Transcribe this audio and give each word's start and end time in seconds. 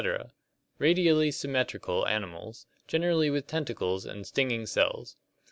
Radially 0.79 1.29
symmetrical 1.29 2.07
animals, 2.07 2.65
generally 2.87 3.29
with 3.29 3.45
tentacles 3.45 4.03
and 4.03 4.25
stinging 4.25 4.65
cells. 4.65 5.15